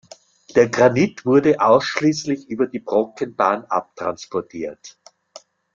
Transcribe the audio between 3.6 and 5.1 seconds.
abtransportiert.